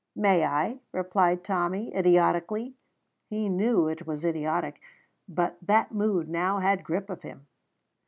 "May 0.15 0.43
I?" 0.45 0.79
replied 0.93 1.43
Tommy, 1.43 1.95
idiotically. 1.95 2.73
He 3.29 3.49
knew 3.49 3.87
it 3.87 4.07
was 4.07 4.25
idiotic, 4.25 4.81
but 5.29 5.57
that 5.61 5.91
mood 5.93 6.27
now 6.27 6.57
had 6.57 6.83
grip 6.83 7.07
of 7.11 7.21
him. 7.21 7.45